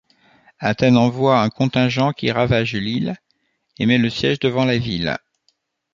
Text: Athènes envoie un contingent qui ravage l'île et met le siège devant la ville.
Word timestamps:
Athènes 0.57 0.97
envoie 0.97 1.39
un 1.41 1.51
contingent 1.51 2.11
qui 2.11 2.31
ravage 2.31 2.73
l'île 2.73 3.17
et 3.77 3.85
met 3.85 3.99
le 3.99 4.09
siège 4.09 4.39
devant 4.39 4.65
la 4.65 4.79
ville. 4.79 5.15